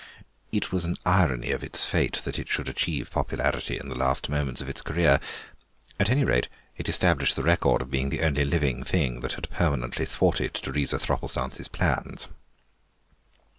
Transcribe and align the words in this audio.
It 0.51 0.71
was 0.71 0.83
an 0.83 0.95
irony 1.05 1.51
of 1.51 1.63
its 1.63 1.85
fate 1.85 2.23
that 2.25 2.39
it 2.39 2.49
should 2.49 2.67
achieve 2.67 3.11
popularity 3.11 3.77
in 3.77 3.87
the 3.87 3.95
last 3.95 4.29
moments 4.29 4.59
of 4.59 4.67
its 4.67 4.81
career; 4.81 5.19
at 5.99 6.09
any 6.09 6.25
rate, 6.25 6.47
it 6.75 6.89
established 6.89 7.35
the 7.35 7.43
record 7.43 7.83
of 7.83 7.91
being 7.91 8.09
the 8.09 8.21
only 8.23 8.43
living 8.43 8.83
thing 8.83 9.19
that 9.19 9.33
had 9.33 9.47
permanently 9.51 10.05
thwarted 10.07 10.55
Teresa 10.55 10.97
Thropplestance's 10.97 11.67
plans. 11.67 12.25